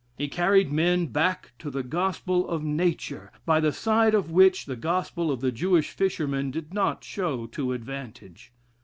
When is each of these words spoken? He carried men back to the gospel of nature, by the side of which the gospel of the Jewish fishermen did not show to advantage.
He 0.17 0.27
carried 0.27 0.71
men 0.73 1.05
back 1.05 1.51
to 1.59 1.69
the 1.69 1.83
gospel 1.83 2.49
of 2.49 2.63
nature, 2.63 3.31
by 3.45 3.59
the 3.59 3.71
side 3.71 4.15
of 4.15 4.31
which 4.31 4.65
the 4.65 4.75
gospel 4.75 5.29
of 5.31 5.41
the 5.41 5.51
Jewish 5.51 5.91
fishermen 5.91 6.49
did 6.49 6.73
not 6.73 7.03
show 7.03 7.45
to 7.45 7.71
advantage. 7.71 8.51